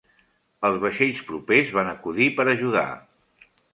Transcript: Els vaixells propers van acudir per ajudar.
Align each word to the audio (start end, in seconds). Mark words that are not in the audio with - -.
Els 0.69 0.77
vaixells 0.85 1.21
propers 1.31 1.73
van 1.75 1.91
acudir 1.91 2.31
per 2.41 2.47
ajudar. 2.55 2.87